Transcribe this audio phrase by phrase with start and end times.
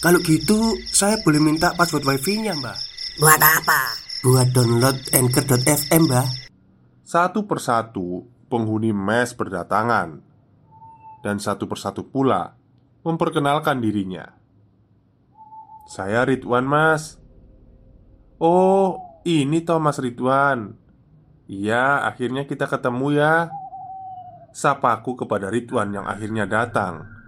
[0.00, 2.78] Kalau gitu, saya boleh minta password wifi-nya, Mbak.
[3.20, 3.80] Buat apa?
[4.24, 6.28] Buat download Anchor.fm, Mbak.
[7.04, 10.22] Satu persatu penghuni mes berdatangan
[11.26, 12.54] Dan satu persatu pula
[13.02, 14.30] memperkenalkan dirinya
[15.90, 17.18] Saya Ridwan mas
[18.38, 20.78] Oh ini toh mas Ridwan
[21.50, 23.50] Iya akhirnya kita ketemu ya
[24.54, 27.19] Sapaku kepada Ridwan yang akhirnya datang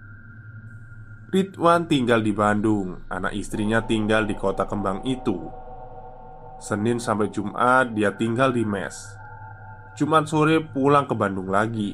[1.33, 5.49] Ridwan tinggal di Bandung Anak istrinya tinggal di kota kembang itu
[6.61, 9.23] Senin sampai Jumat dia tinggal di mes
[9.93, 11.93] Jumat sore pulang ke Bandung lagi.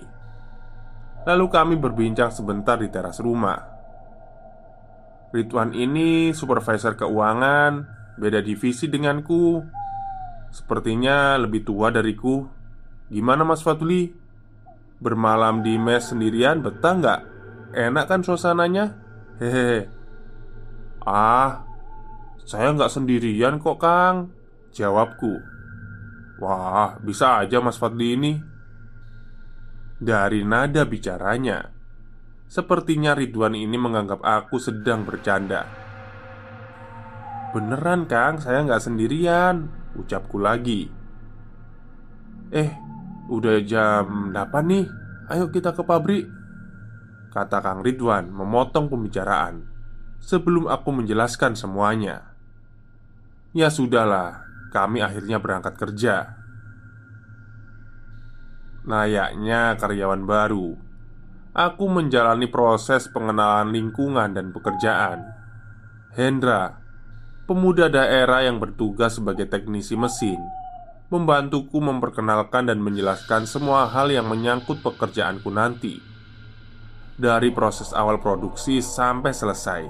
[1.27, 3.59] Lalu kami berbincang sebentar di teras rumah.
[5.35, 7.85] Ridwan ini supervisor keuangan,
[8.17, 9.61] beda divisi denganku.
[10.55, 12.47] Sepertinya lebih tua dariku.
[13.11, 14.15] Gimana Mas Fadli?
[15.03, 17.21] Bermalam di mes sendirian betah nggak?
[17.75, 19.08] Enak kan suasananya?
[19.39, 19.87] Hehehe.
[21.07, 21.63] Ah,
[22.43, 24.35] saya nggak sendirian kok Kang.
[24.75, 25.39] Jawabku.
[26.43, 28.35] Wah, bisa aja Mas Fadli ini.
[29.99, 31.75] Dari nada bicaranya
[32.49, 35.69] Sepertinya Ridwan ini menganggap aku sedang bercanda.
[37.53, 40.89] Beneran Kang, saya nggak sendirian Ucapku lagi.
[42.49, 42.71] Eh,
[43.29, 44.87] udah jam 8 nih.
[45.29, 46.38] Ayo kita ke pabrik
[47.29, 49.65] Kata Kang Ridwan memotong pembicaraan
[50.19, 52.35] Sebelum aku menjelaskan semuanya
[53.53, 56.37] Ya sudahlah kami akhirnya berangkat kerja.
[58.85, 60.77] Layaknya karyawan baru,
[61.53, 65.25] aku menjalani proses pengenalan lingkungan dan pekerjaan.
[66.17, 66.81] Hendra,
[67.45, 70.41] pemuda daerah yang bertugas sebagai teknisi mesin,
[71.13, 76.01] membantuku memperkenalkan dan menjelaskan semua hal yang menyangkut pekerjaanku nanti,
[77.19, 79.83] dari proses awal produksi sampai selesai.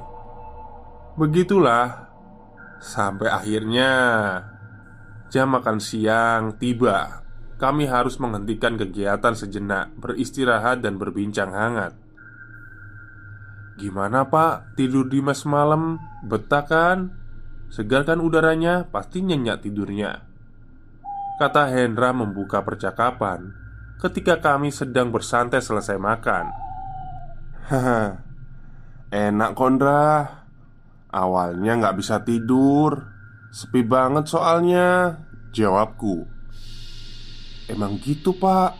[1.14, 2.08] Begitulah
[2.80, 3.92] sampai akhirnya
[5.28, 7.20] Jam makan siang tiba.
[7.60, 11.92] Kami harus menghentikan kegiatan sejenak, beristirahat dan berbincang hangat.
[13.76, 16.00] Gimana pak, tidur di mes malam?
[16.24, 17.12] Betah kan?
[17.68, 18.88] Segar kan udaranya?
[18.88, 20.24] Pasti nyenyak tidurnya
[21.36, 23.52] Kata Hendra membuka percakapan
[24.00, 26.48] Ketika kami sedang bersantai selesai makan
[29.12, 30.24] Enak Kondra.
[31.08, 32.96] Awalnya nggak bisa tidur.
[33.52, 35.20] Sepi banget soalnya.
[35.52, 36.24] Jawabku.
[37.68, 38.76] Emang gitu pak.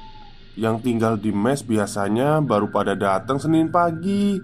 [0.59, 4.41] Yang tinggal di mes biasanya baru pada datang Senin pagi.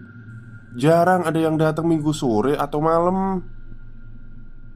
[0.74, 3.40] Jarang ada yang datang minggu sore atau malam.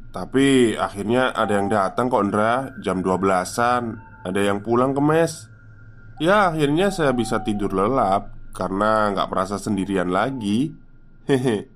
[0.09, 5.47] Tapi akhirnya ada yang datang kok Ndra Jam 12an Ada yang pulang ke mes.
[6.19, 10.75] Ya akhirnya saya bisa tidur lelap Karena nggak merasa sendirian lagi.
[11.31, 11.71] Hehe.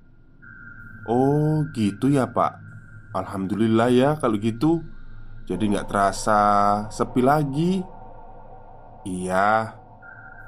[1.07, 2.59] Oh gitu ya pak.
[3.15, 4.83] Alhamdulillah ya kalau gitu.
[5.47, 6.41] Jadi nggak terasa
[6.91, 7.79] sepi lagi.
[9.07, 9.79] Iya.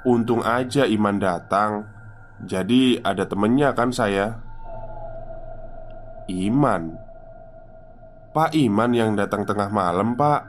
[0.04, 1.88] Untung aja Iman datang.
[2.44, 4.36] Jadi ada temennya kan saya?
[6.28, 7.00] Iman?
[8.36, 10.44] Pak Iman yang datang tengah malam pak.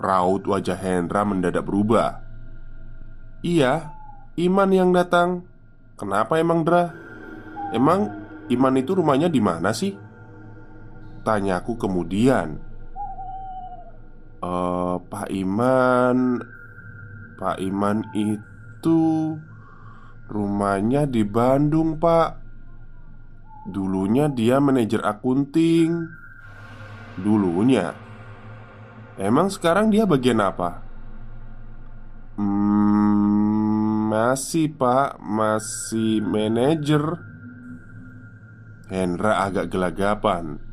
[0.00, 2.24] Raut wajah Hendra mendadak berubah.
[3.44, 3.97] Iya
[4.38, 5.42] Iman yang datang
[5.98, 6.94] Kenapa emang Dra?
[7.74, 8.06] Emang
[8.48, 9.92] Iman itu rumahnya di mana sih?
[11.26, 12.56] Tanyaku kemudian
[14.38, 14.52] e,
[15.02, 16.38] Pak Iman
[17.34, 19.34] Pak Iman itu
[20.28, 22.36] Rumahnya di Bandung pak
[23.68, 26.08] Dulunya dia manajer akunting
[27.18, 28.08] Dulunya
[29.18, 30.78] Emang sekarang dia bagian apa?
[32.38, 33.07] Hmm,
[34.08, 37.20] masih pak Masih manajer
[38.88, 40.64] Hendra agak gelagapan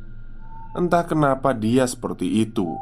[0.76, 2.76] Entah kenapa dia seperti itu.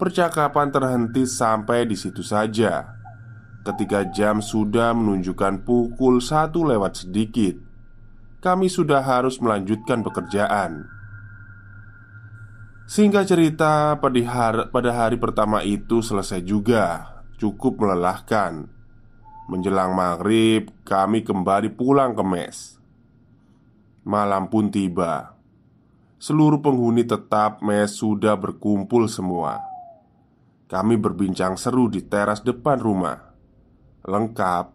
[0.00, 2.96] Percakapan terhenti sampai di situ saja.
[3.60, 7.60] Ketika jam sudah menunjukkan pukul satu lewat sedikit,
[8.40, 10.88] kami sudah harus melanjutkan pekerjaan.
[12.88, 18.64] Singkat cerita, pada hari, pada hari pertama itu selesai juga, cukup melelahkan.
[19.50, 22.78] Menjelang maghrib, kami kembali pulang ke mes.
[24.06, 25.34] Malam pun tiba.
[26.22, 29.58] Seluruh penghuni tetap mes sudah berkumpul semua.
[30.70, 33.18] Kami berbincang seru di teras depan rumah.
[34.06, 34.66] Lengkap,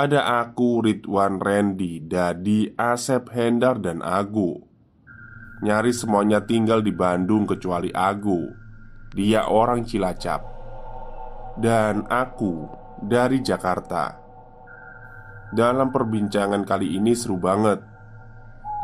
[0.00, 4.56] ada aku, Ridwan, Randy, Dadi, Asep, Hendar, dan Agu.
[5.60, 8.40] Nyaris semuanya tinggal di Bandung kecuali Agu.
[9.12, 10.40] Dia orang Cilacap.
[11.60, 14.16] Dan aku dari Jakarta.
[15.54, 17.78] Dalam perbincangan kali ini seru banget.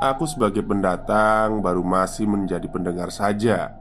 [0.01, 3.75] Aku sebagai pendatang baru masih menjadi pendengar saja.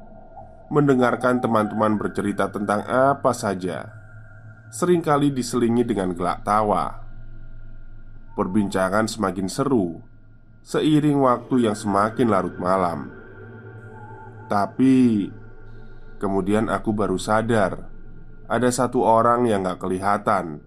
[0.72, 3.88] Mendengarkan teman-teman bercerita tentang apa saja.
[4.72, 7.04] Seringkali diselingi dengan gelak tawa.
[8.36, 10.10] Perbincangan semakin seru
[10.70, 13.10] seiring waktu yang semakin larut malam.
[14.46, 15.30] Tapi
[16.22, 17.89] kemudian aku baru sadar
[18.50, 20.66] ada satu orang yang gak kelihatan.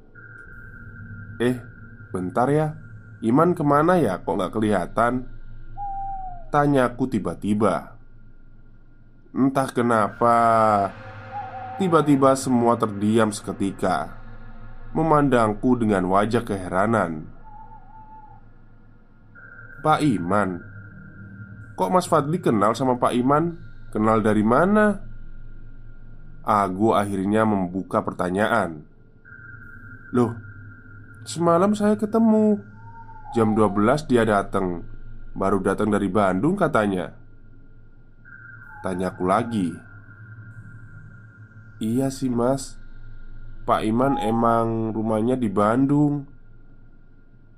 [1.43, 1.73] Eh,
[2.13, 2.77] Bentar ya,
[3.25, 5.25] Iman ke mana ya kok nggak kelihatan?
[6.53, 7.97] Tanyaku tiba-tiba
[9.33, 10.37] Entah kenapa
[11.81, 14.13] Tiba-tiba semua terdiam seketika
[14.93, 17.33] Memandangku dengan wajah keheranan
[19.81, 20.61] Pak Iman
[21.73, 23.57] Kok Mas Fadli kenal sama Pak Iman?
[23.89, 25.01] Kenal dari mana?
[26.43, 28.83] Aku akhirnya membuka pertanyaan.
[30.11, 30.35] Loh,
[31.23, 32.59] Semalam saya ketemu.
[33.33, 34.83] Jam 12 dia datang
[35.33, 37.15] Baru datang dari Bandung katanya.
[38.83, 39.71] Tanyaku lagi.
[41.79, 42.77] Iya sih mas.
[43.63, 46.27] Pak Iman emang rumahnya di Bandung.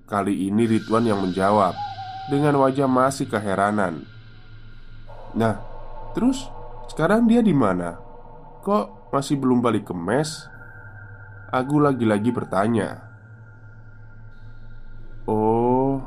[0.04, 1.72] Kali ini Ridwan yang menjawab
[2.28, 4.04] Dengan wajah masih keheranan.
[5.32, 5.56] Nah,
[6.12, 6.44] terus
[6.92, 8.03] sekarang dia di mana?
[8.64, 10.48] Kok masih belum balik ke mes?
[11.52, 12.96] Aku lagi-lagi bertanya.
[15.28, 16.00] Oh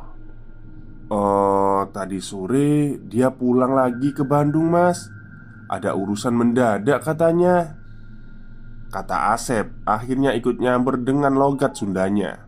[1.13, 5.05] Oh tadi sore dia pulang lagi ke Bandung mas.
[5.69, 7.77] Ada urusan mendadak katanya.
[8.89, 12.41] Kata Asep akhirnya ikut nyamber dengan logat Sundanya.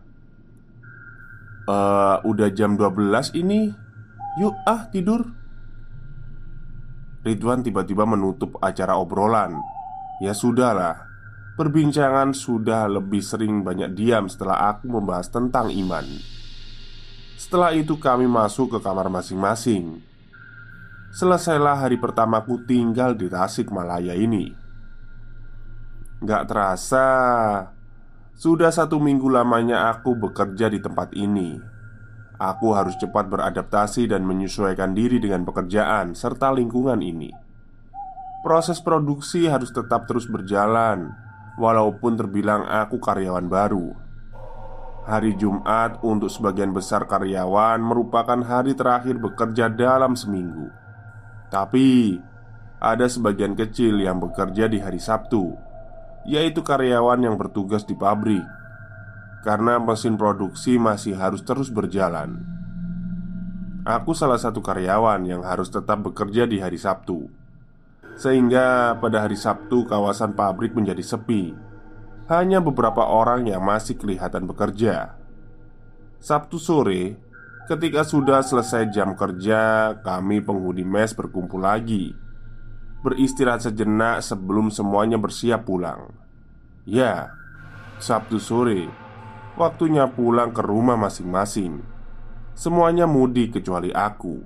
[1.70, 3.70] Eh, udah jam 12 ini.
[4.42, 5.22] Yuk ah tidur.
[7.22, 9.78] Ridwan tiba-tiba menutup acara obrolan
[10.20, 11.08] Ya sudahlah.
[11.56, 16.04] Perbincangan sudah lebih sering banyak diam setelah aku membahas tentang iman.
[17.40, 20.04] Setelah itu kami masuk ke kamar masing-masing.
[21.16, 24.52] Selesailah hari pertamaku tinggal di Tasik Malaya ini.
[26.20, 27.08] Gak terasa
[28.36, 31.56] Sudah satu minggu lamanya aku bekerja di tempat ini.
[32.36, 37.49] Aku harus cepat beradaptasi dan menyesuaikan diri dengan pekerjaan serta lingkungan ini
[38.40, 41.12] Proses produksi harus tetap terus berjalan
[41.60, 43.92] Walaupun terbilang aku karyawan baru
[45.04, 50.68] Hari Jumat untuk sebagian besar karyawan merupakan hari terakhir bekerja dalam seminggu.
[51.48, 52.20] Tapi
[52.78, 55.56] ada sebagian kecil yang bekerja di hari Sabtu,
[56.28, 58.44] yaitu karyawan yang bertugas di pabrik,
[59.42, 62.36] karena mesin produksi masih harus terus berjalan.
[63.88, 67.39] Aku salah satu karyawan yang harus tetap bekerja di hari Sabtu,
[68.20, 71.56] sehingga pada hari Sabtu kawasan pabrik menjadi sepi
[72.28, 75.16] hanya beberapa orang yang masih kelihatan bekerja.
[76.20, 77.16] Sabtu sore,
[77.64, 82.12] ketika sudah selesai jam kerja, kami penghuni mes berkumpul lagi,
[83.00, 86.12] beristirahat sejenak sebelum semuanya bersiap pulang.
[86.84, 87.32] Ya,
[87.96, 88.86] Sabtu sore,
[89.56, 91.80] waktunya pulang ke rumah masing-masing.
[92.52, 94.44] Semuanya mudik kecuali aku.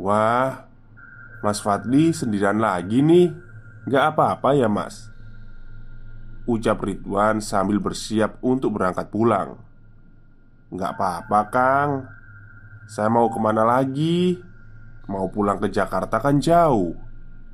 [0.00, 0.63] Wah,
[1.44, 3.28] Mas Fadli sendirian lagi nih.
[3.84, 5.12] Gak apa-apa ya, Mas.
[6.48, 9.60] Ucap Ridwan sambil bersiap untuk berangkat pulang.
[10.68, 11.90] Nggak apa-apa Kang.
[12.84, 14.36] Saya mau ke mana lagi?
[15.08, 16.92] Mau pulang ke Jakarta kan jauh.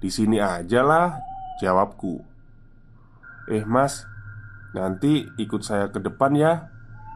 [0.01, 1.23] Di sini aja lah
[1.63, 2.19] Jawabku.
[3.53, 4.09] Eh mas
[4.75, 6.71] Nanti ikut saya ke depan ya.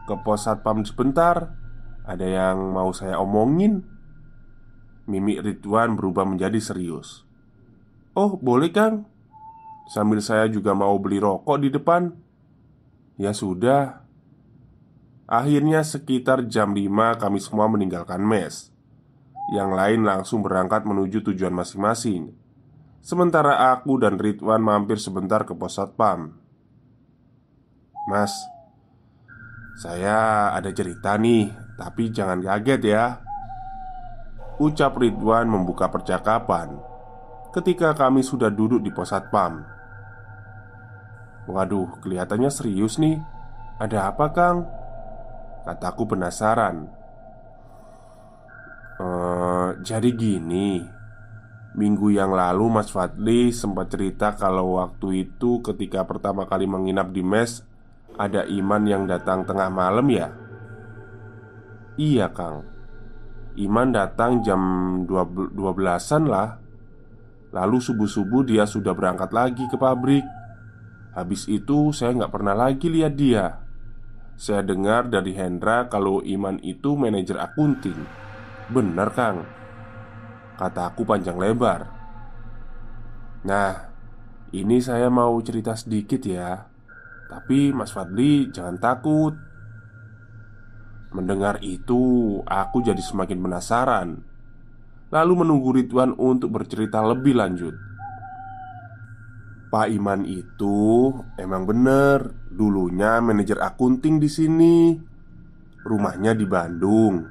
[0.07, 1.55] Ke pos satpam sebentar.
[2.07, 3.94] Ada yang mau saya omongin
[5.05, 7.21] Mimik Ridwan berubah menjadi serius.
[8.17, 9.05] Oh boleh Kang.
[9.85, 12.09] Sambil saya juga mau beli rokok di depan.
[13.21, 14.01] Ya sudah.
[15.29, 18.73] Akhirnya sekitar jam 5 kami semua meninggalkan mes.
[19.53, 22.33] Yang lain langsung berangkat menuju tujuan masing-masing.
[23.05, 26.33] Sementara aku dan Ridwan mampir sebentar ke pos satpam.
[28.05, 28.33] Mas
[29.81, 33.24] Saya ada cerita nih Tapi jangan kaget ya
[34.55, 36.79] Ucap Ridwan membuka percakapan
[37.51, 39.75] Ketika kami sudah duduk di pos satpam
[41.45, 43.21] Waduh, kelihatannya serius nih.
[43.77, 44.65] Ada apa, Kang?
[45.61, 46.89] Kataku penasaran.
[48.97, 49.07] E,
[49.85, 50.81] jadi gini
[51.75, 57.19] Minggu yang lalu Mas Fadli sempat cerita kalau waktu itu ketika pertama kali menginap di
[57.19, 57.59] mes
[58.15, 60.31] Ada Iman yang datang tengah malam ya?
[61.99, 62.74] Iya Kang
[63.55, 64.61] Iman datang jam
[65.07, 66.59] 12-an lah.
[67.55, 70.27] Lalu subuh-subuh dia sudah berangkat lagi ke pabrik.
[71.15, 73.63] Habis itu saya nggak pernah lagi lihat dia.
[74.35, 77.95] Saya dengar dari Hendra kalau Iman itu manajer akunting.
[78.67, 79.47] Bener Kang.
[80.59, 81.87] Kataku panjang lebar.
[83.47, 83.71] Nah,
[84.51, 86.67] ini saya mau cerita sedikit ya.
[87.31, 89.54] Tapi Mas Fadli jangan takut
[91.15, 94.19] Mendengar itu, aku jadi semakin penasaran.
[95.15, 97.71] Lalu menunggu Ridwan untuk bercerita lebih lanjut.
[99.71, 104.75] Pak Iman itu emang bener Dulunya manajer akunting di sini.
[105.87, 107.23] Rumahnya di Bandung.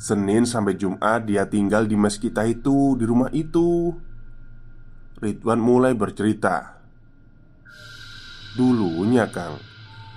[0.00, 3.92] Senin sampai Jumat dia tinggal di mes kita itu Di rumah itu.
[5.20, 6.80] Ridwan mulai bercerita.
[8.56, 9.56] Dulunya Kang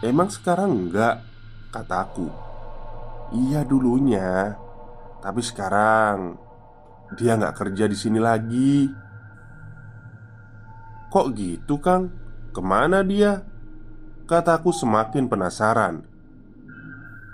[0.04, 1.24] Emang sekarang enggak
[1.72, 2.55] Kataku
[3.36, 4.56] Iya dulunya
[5.20, 6.40] Tapi sekarang
[7.20, 8.88] Dia nggak kerja di sini lagi
[11.12, 12.08] Kok gitu Kang?
[12.56, 13.44] Ke mana dia?
[14.24, 16.16] Kataku semakin penasaran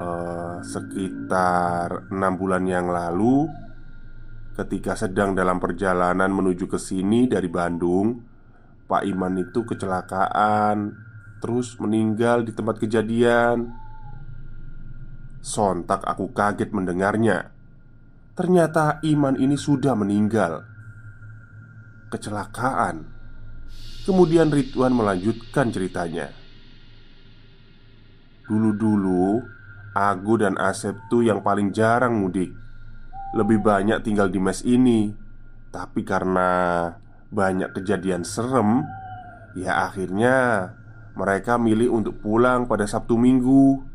[0.01, 3.45] uh, sekitar enam bulan yang lalu,
[4.57, 8.25] ketika sedang dalam perjalanan menuju ke sini dari Bandung,
[8.89, 10.91] Pak Iman itu kecelakaan,
[11.39, 13.71] terus meninggal di tempat kejadian.
[15.41, 17.49] Sontak aku kaget mendengarnya.
[18.37, 20.61] Ternyata Iman ini sudah meninggal.
[22.13, 23.09] Kecelakaan.
[24.05, 26.29] Kemudian Ridwan melanjutkan ceritanya.
[28.45, 29.41] Dulu-dulu
[29.91, 32.51] Aku dan Asep tuh yang paling jarang mudik
[33.31, 35.07] Lebih banyak tinggal di mes ini
[35.71, 36.91] Tapi karena
[37.31, 38.83] banyak kejadian serem
[39.55, 40.67] Ya akhirnya
[41.15, 43.90] mereka milih untuk pulang pada Sabtu Minggu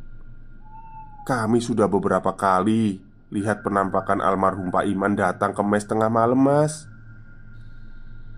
[1.26, 3.02] Kami sudah beberapa kali
[3.35, 6.87] lihat penampakan almarhum Pak Iman datang ke mes tengah malam mas.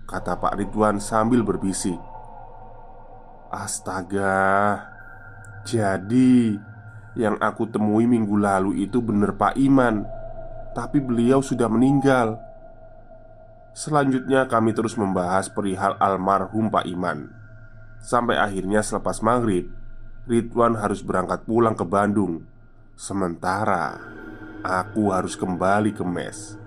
[0.09, 2.01] Kata Pak Ridwan sambil berbisik.
[3.53, 4.81] Astaga
[5.69, 6.57] Jadi
[7.13, 10.05] yang aku temui minggu lalu itu benar Pak Iman
[10.73, 12.41] Tapi beliau sudah meninggal.
[13.77, 17.29] Selanjutnya kami terus membahas perihal almarhum Pak Iman.
[18.01, 19.69] Sampai akhirnya selepas maghrib
[20.25, 22.49] Ridwan harus berangkat pulang ke Bandung
[22.99, 23.95] Sementara
[24.59, 26.59] Aku harus kembali ke mes.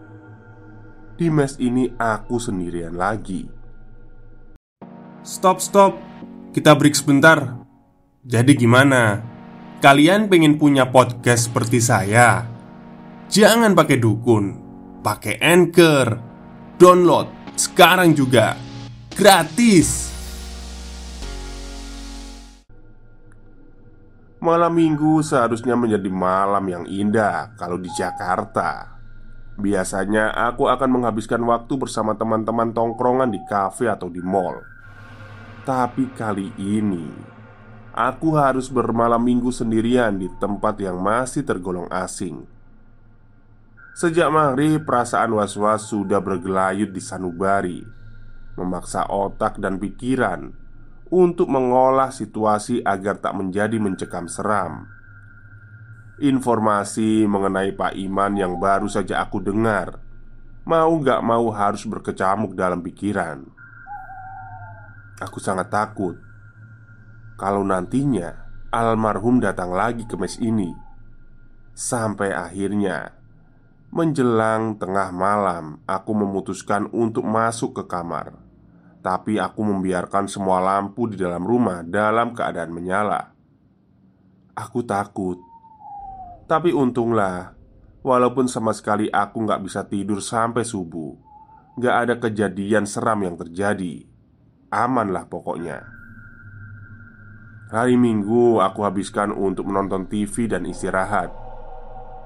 [1.13, 3.45] Di mes ini aku sendirian lagi.
[5.21, 5.93] Stop, stop.
[6.57, 7.61] Kita break sebentar.
[8.25, 9.21] Jadi gimana?
[9.85, 12.49] Kalian pengen punya podcast seperti saya?
[13.29, 14.57] Jangan pakai dukun,
[15.05, 16.17] pakai anchor,
[16.81, 17.29] download
[17.61, 18.57] sekarang juga.
[19.13, 20.12] Gratis.
[24.43, 28.99] Malam minggu seharusnya menjadi malam yang indah kalau di Jakarta.
[29.55, 34.59] Biasanya aku akan menghabiskan waktu bersama teman-teman tongkrongan di kafe atau di mall.
[35.63, 37.31] Tapi kali ini
[37.93, 42.49] Aku harus bermalam minggu sendirian di tempat yang masih tergolong asing.
[43.93, 47.85] Sejak maghrib, perasaan was-was sudah bergelayut di sanubari,
[48.57, 50.62] memaksa otak dan pikiran
[51.13, 54.89] untuk mengolah situasi agar tak menjadi mencekam seram.
[56.17, 60.01] Informasi mengenai Pak Iman yang baru saja aku dengar,
[60.65, 63.45] mau gak mau harus berkecamuk dalam pikiran.
[65.21, 66.17] Aku sangat takut
[67.39, 70.75] kalau nantinya almarhum datang lagi ke mes ini
[71.73, 73.17] Sampai akhirnya
[73.93, 78.42] Menjelang tengah malam Aku memutuskan untuk masuk ke kamar
[79.03, 83.35] Tapi aku membiarkan semua lampu di dalam rumah Dalam keadaan menyala.
[84.55, 85.43] Aku takut.
[86.47, 87.59] Tapi untunglah
[88.03, 91.15] Walaupun sama sekali aku nggak bisa tidur sampai subuh
[91.73, 94.05] Gak ada kejadian seram yang terjadi.
[94.69, 95.81] Amanlah pokoknya.
[97.73, 101.33] Hari Minggu aku habiskan untuk menonton TV dan istirahat.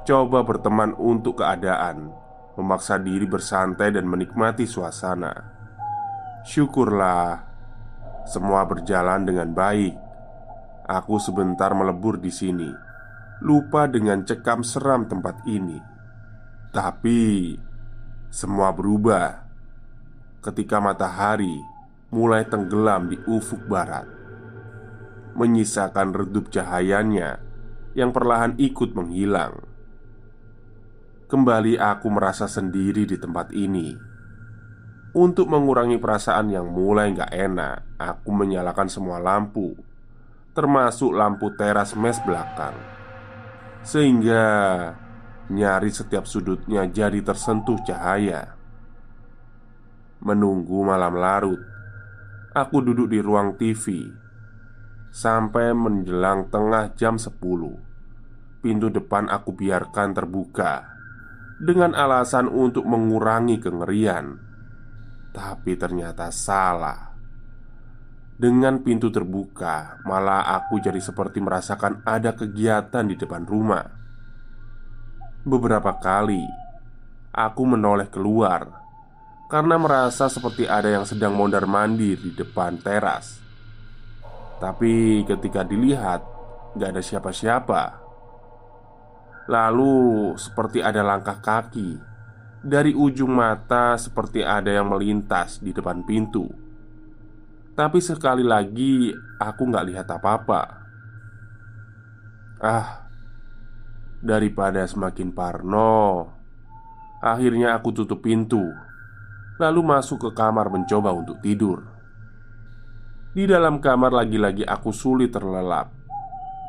[0.02, 2.10] Coba berteman untuk keadaan
[2.58, 5.55] Memaksa diri bersantai dan menikmati suasana
[6.46, 7.42] Syukurlah
[8.22, 9.98] Semua berjalan dengan baik.
[10.86, 12.70] Aku sebentar melebur di sini.
[13.42, 15.82] Lupa dengan cekam seram tempat ini.
[16.70, 17.58] Tapi
[18.30, 19.42] Semua berubah.
[20.38, 21.58] Ketika matahari
[22.14, 24.06] mulai tenggelam di ufuk barat
[25.34, 27.42] menyisakan redup cahayanya
[27.98, 29.66] yang perlahan ikut menghilang.
[31.26, 34.14] Kembali aku merasa sendiri di tempat ini
[35.16, 39.72] Untuk mengurangi perasaan yang mulai gak enak Aku menyalakan semua lampu
[40.52, 42.76] Termasuk lampu teras mes belakang.
[43.80, 44.44] Sehingga
[45.48, 48.60] Nyari setiap sudutnya jadi tersentuh cahaya.
[50.20, 51.64] Menunggu malam larut
[52.52, 54.12] Aku duduk di ruang TV
[55.08, 57.40] Sampai menjelang tengah jam 10
[58.60, 60.92] Pintu depan aku biarkan terbuka
[61.56, 64.55] Dengan alasan untuk mengurangi kengerian
[65.36, 67.12] Tapi ternyata salah
[68.40, 73.84] Dengan pintu terbuka Malah aku jadi seperti merasakan ada kegiatan di depan rumah
[75.44, 76.40] Beberapa kali
[77.36, 78.86] Aku menoleh keluar
[79.46, 83.38] karena merasa seperti ada yang sedang mondar-mandir di depan teras.
[84.58, 86.26] Tapi ketika dilihat,
[86.74, 87.82] gak ada siapa-siapa.
[89.46, 91.94] Lalu, seperti ada langkah kaki
[92.66, 96.50] dari ujung mata, seperti ada yang melintas di depan pintu.
[97.78, 100.62] Tapi sekali lagi, aku gak lihat apa-apa.
[102.58, 103.06] Ah,
[104.18, 106.26] daripada semakin parno,
[107.22, 108.66] akhirnya aku tutup pintu
[109.56, 111.80] lalu masuk ke kamar mencoba untuk tidur.
[113.36, 115.92] Di dalam kamar lagi-lagi aku sulit terlelap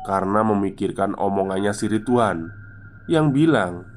[0.04, 2.48] karena memikirkan omongannya si Rituan
[3.08, 3.88] yang bilang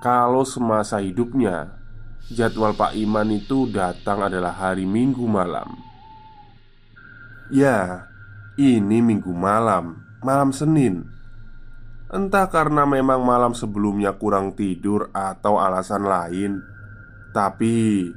[0.00, 1.76] kalau semasa hidupnya
[2.32, 5.76] jadwal Pak Iman itu datang adalah hari Minggu malam.
[7.52, 8.08] Ya,
[8.56, 11.04] ini Minggu malam, malam Senin.
[12.10, 16.58] Entah karena memang malam sebelumnya kurang tidur atau alasan lain,
[17.30, 18.10] tapi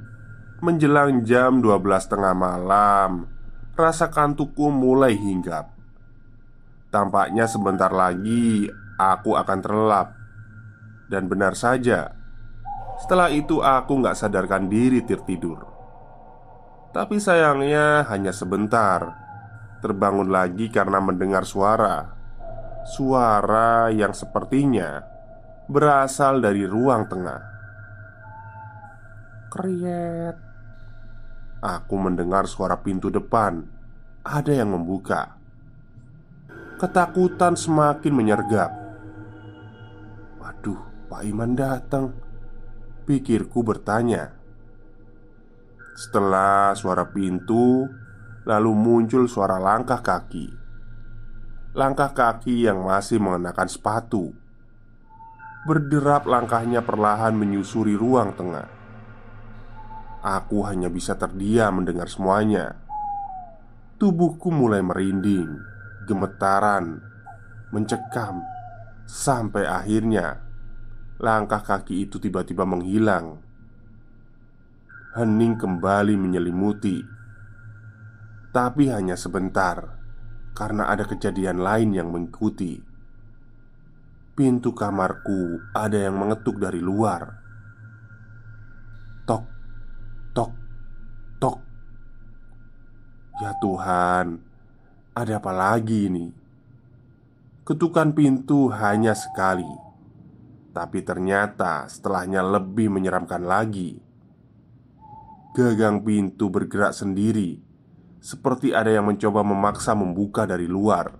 [0.64, 3.28] Menjelang jam 12 tengah malam
[3.76, 5.76] Rasa kantukku mulai hinggap
[6.88, 10.23] Tampaknya sebentar lagi aku akan terlelap
[11.14, 12.10] Dan benar saja
[12.98, 15.62] Setelah itu aku gak sadarkan diri tertidur
[16.90, 19.22] Tapi sayangnya hanya sebentar
[19.84, 22.08] Terbangun lagi karena mendengar suara.
[22.88, 25.04] Suara yang sepertinya
[25.70, 27.42] Berasal dari ruang tengah.
[29.48, 30.36] Kriet.
[31.64, 33.64] Aku mendengar suara pintu depan.
[34.28, 35.40] Ada yang membuka.
[36.76, 38.72] Ketakutan semakin menyergap.
[40.44, 40.84] Waduh,
[41.14, 42.10] Pak Iman datang.
[43.06, 44.34] Pikirku bertanya.
[45.94, 47.86] Setelah suara pintu
[48.50, 50.52] Lalu muncul suara langkah kaki.
[51.78, 54.36] Langkah kaki yang masih mengenakan sepatu.
[55.64, 58.68] Berderap langkahnya perlahan menyusuri ruang tengah.
[60.20, 62.76] Aku hanya bisa terdiam mendengar semuanya.
[63.96, 65.56] Tubuhku mulai merinding,
[66.04, 67.00] gemetaran,
[67.72, 68.44] mencekam,
[69.08, 70.43] sampai akhirnya
[71.24, 73.40] langkah kaki itu tiba-tiba menghilang.
[75.16, 77.00] Hening kembali menyelimuti,
[78.52, 80.04] tapi hanya sebentar
[80.52, 82.84] karena ada kejadian lain yang mengikuti.
[84.36, 87.40] Pintu kamarku ada yang mengetuk dari luar.
[89.24, 89.46] Tok,
[90.36, 90.52] Tok,
[91.40, 91.58] tok.
[93.40, 94.44] Ya Tuhan,
[95.16, 96.28] ada apa lagi ini?
[97.64, 99.93] Ketukan pintu hanya sekali,
[100.74, 104.02] tapi ternyata setelahnya lebih menyeramkan lagi.
[105.54, 107.62] Gagang pintu bergerak sendiri,
[108.18, 111.14] seperti ada yang mencoba memaksa membuka dari luar.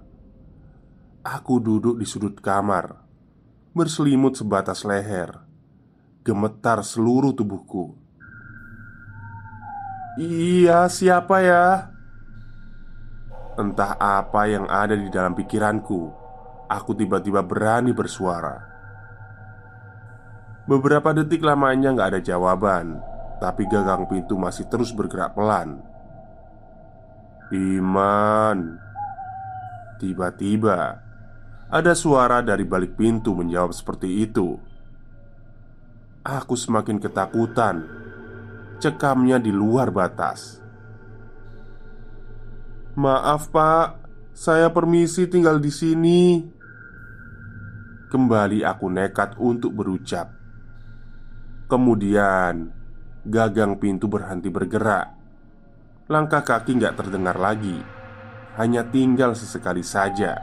[1.22, 2.98] Aku duduk di sudut kamar,
[3.78, 5.38] berselimut sebatas leher,
[6.26, 7.94] gemetar seluruh tubuhku.
[10.18, 11.94] Iya, siapa ya?
[13.54, 16.10] Entah apa yang ada di dalam pikiranku
[16.74, 18.73] Aku tiba-tiba berani bersuara
[20.64, 23.00] Beberapa detik lamanya nggak ada jawaban
[23.44, 25.84] Tapi gagang pintu masih terus bergerak pelan
[27.52, 28.80] Iman
[30.00, 31.00] Tiba-tiba
[31.68, 34.56] Ada suara dari balik pintu menjawab seperti itu
[36.24, 38.04] Aku semakin ketakutan
[38.84, 40.60] cekamnya di luar batas.
[43.00, 44.04] "Maaf, Pak.
[44.36, 46.22] Saya permisi tinggal di sini."
[48.12, 50.43] Kembali aku nekat untuk berucap.
[51.74, 52.70] Kemudian,
[53.26, 55.10] gagang pintu berhenti bergerak.
[56.06, 57.82] Langkah kaki nggak terdengar lagi,
[58.62, 60.38] hanya tinggal sesekali saja.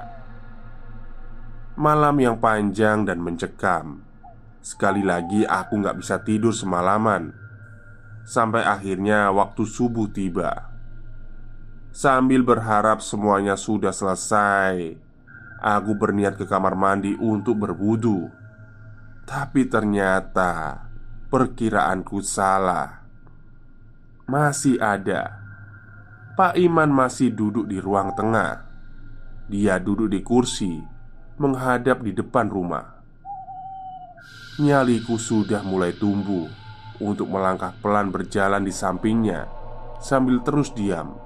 [1.79, 4.03] Malam yang panjang dan mencekam.
[4.59, 7.31] Sekali lagi, aku nggak bisa tidur semalaman
[8.27, 10.75] Sampai akhirnya waktu subuh tiba
[11.95, 14.99] Sambil berharap semuanya sudah selesai
[15.63, 18.29] Aku berniat ke kamar mandi untuk berwudu
[19.25, 20.90] Tapi ternyata
[21.31, 23.07] perkiraanku salah.
[24.27, 25.39] Masih ada.
[26.35, 28.67] Pak Iman masih duduk di ruang tengah.
[29.47, 30.83] Dia duduk di kursi,
[31.39, 32.99] menghadap di depan rumah.
[34.59, 36.51] Nyaliku sudah mulai tumbuh
[36.99, 39.49] untuk melangkah pelan berjalan di sampingnya
[40.01, 41.17] sambil terus diam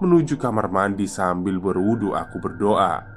[0.00, 3.08] menuju kamar mandi sambil berwudu aku berdoa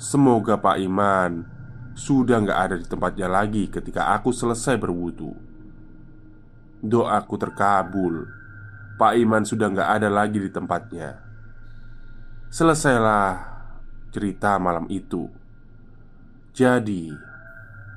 [0.00, 1.46] Semoga Pak Iman
[1.92, 5.32] sudah nggak ada di tempatnya lagi ketika aku selesai berwudu.
[6.82, 8.26] Doaku terkabul.
[8.96, 11.20] Pak Iman sudah nggak ada lagi di tempatnya.
[12.52, 13.34] Selesailah
[14.12, 15.28] cerita malam itu.
[16.52, 17.32] Jadi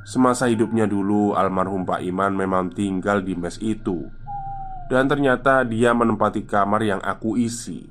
[0.06, 4.06] Semasa hidupnya dulu almarhum Pak Iman memang tinggal di mes itu.
[4.86, 7.90] Dan ternyata dia menempati kamar yang aku isi.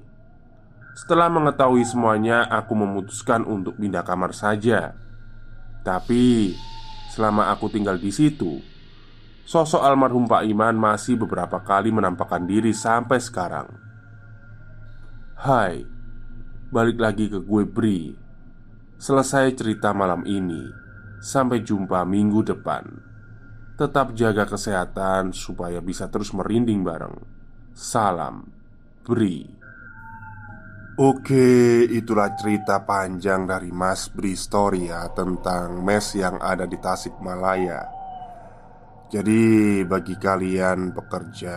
[0.95, 4.95] Setelah mengetahui semuanya aku memutuskan untuk pindah kamar saja
[5.85, 6.57] Tapi
[7.12, 8.59] selama aku tinggal di situ
[9.44, 13.68] Sosok almarhum Pak Iman masih beberapa kali menampakkan diri sampai sekarang
[15.37, 15.85] Hai
[16.73, 18.16] Balik lagi ke gue Bri
[18.97, 20.85] Selesai cerita malam ini
[21.25, 22.85] Sampai jumpa minggu depan.
[23.81, 27.16] Tetap jaga kesehatan supaya bisa terus merinding bareng.
[27.73, 28.53] Salam
[29.09, 29.63] Bri.
[30.94, 37.83] Oke, itulah cerita panjang dari Mas Bri Story ya tentang mes yang ada di Tasikmalaya.
[39.11, 41.57] Jadi bagi kalian pekerja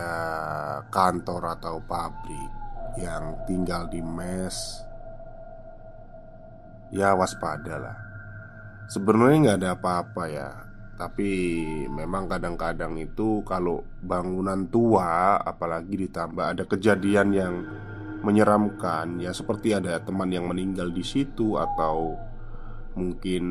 [0.90, 2.50] kantor atau pabrik
[2.98, 4.82] yang tinggal di mes
[6.90, 7.94] Ya waspadalah
[8.90, 10.50] Sebenarnya nggak ada apa-apa ya
[10.98, 11.30] Tapi
[11.90, 17.54] memang kadang-kadang itu kalau bangunan tua Apalagi ditambah ada kejadian yang
[18.28, 19.16] menyeramkan.
[19.16, 22.20] Ya seperti ada teman yang meninggal di situ Atau
[22.92, 23.44] mungkin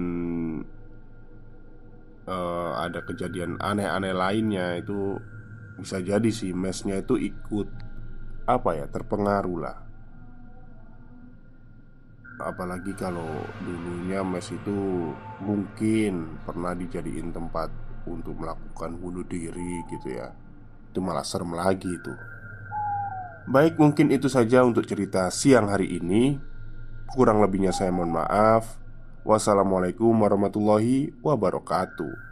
[2.30, 5.18] uh, ada kejadian aneh-aneh lainnya Itu
[5.78, 7.70] bisa jadi sih mesnya itu ikut
[8.46, 9.78] Apa ya terpengaruh lah.
[12.38, 13.26] Apalagi kalau
[13.66, 15.10] dulunya mes itu
[15.42, 17.74] mungkin pernah dijadiin tempat
[18.06, 20.30] untuk melakukan bunuh diri gitu ya.
[20.94, 22.37] Itu malah serem lagi itu
[23.48, 26.36] Baik mungkin itu saja untuk cerita siang hari ini.
[27.08, 28.76] Kurang lebihnya saya mohon maaf.
[29.24, 32.27] Wassalamualaikum warahmatullahi wabarakatuh